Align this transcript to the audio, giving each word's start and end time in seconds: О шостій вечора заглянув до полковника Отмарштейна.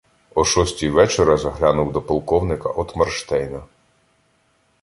О 0.35 0.43
шостій 0.43 0.89
вечора 0.89 1.37
заглянув 1.37 1.91
до 1.91 2.01
полковника 2.01 2.69
Отмарштейна. 2.69 3.63